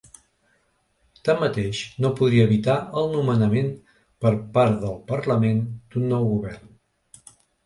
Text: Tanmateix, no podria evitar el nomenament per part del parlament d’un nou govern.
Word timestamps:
Tanmateix, 1.27 1.81
no 2.05 2.09
podria 2.19 2.45
evitar 2.49 2.77
el 3.03 3.11
nomenament 3.17 3.69
per 4.25 4.33
part 4.57 4.81
del 4.87 4.97
parlament 5.13 5.63
d’un 5.69 6.09
nou 6.15 6.27
govern. 6.33 6.75